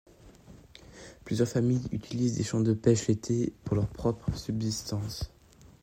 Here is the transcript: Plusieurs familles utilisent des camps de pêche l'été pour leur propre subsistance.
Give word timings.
Plusieurs 1.25 1.47
familles 1.47 1.87
utilisent 1.91 2.35
des 2.37 2.43
camps 2.43 2.61
de 2.61 2.73
pêche 2.73 3.05
l'été 3.05 3.53
pour 3.63 3.75
leur 3.75 3.87
propre 3.87 4.35
subsistance. 4.35 5.29